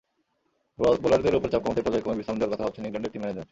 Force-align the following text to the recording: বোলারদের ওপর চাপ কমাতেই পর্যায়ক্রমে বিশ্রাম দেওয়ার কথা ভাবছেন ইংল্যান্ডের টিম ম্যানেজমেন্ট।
বোলারদের 1.03 1.37
ওপর 1.37 1.49
চাপ 1.51 1.61
কমাতেই 1.63 1.85
পর্যায়ক্রমে 1.85 2.19
বিশ্রাম 2.19 2.37
দেওয়ার 2.37 2.51
কথা 2.53 2.65
ভাবছেন 2.65 2.83
ইংল্যান্ডের 2.87 3.11
টিম 3.13 3.19
ম্যানেজমেন্ট। 3.21 3.49